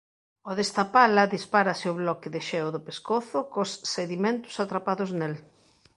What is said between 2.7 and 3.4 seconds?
do pescozo